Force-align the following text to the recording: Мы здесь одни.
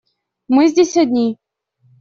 Мы 0.47 0.65
здесь 0.69 0.97
одни. 0.97 1.37